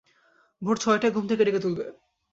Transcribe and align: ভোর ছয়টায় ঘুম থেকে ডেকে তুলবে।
ভোর 0.61 0.75
ছয়টায় 0.77 1.13
ঘুম 1.13 1.25
থেকে 1.27 1.43
ডেকে 1.45 1.59
তুলবে। 1.59 1.85